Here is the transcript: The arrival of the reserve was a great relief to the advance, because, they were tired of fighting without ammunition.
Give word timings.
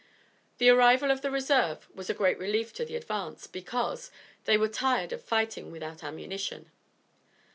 The 0.57 0.69
arrival 0.71 1.11
of 1.11 1.21
the 1.21 1.29
reserve 1.29 1.87
was 1.93 2.09
a 2.09 2.15
great 2.15 2.39
relief 2.39 2.73
to 2.73 2.85
the 2.85 2.95
advance, 2.95 3.45
because, 3.45 4.09
they 4.45 4.57
were 4.57 4.67
tired 4.67 5.13
of 5.13 5.23
fighting 5.23 5.69
without 5.69 6.03
ammunition. 6.03 6.71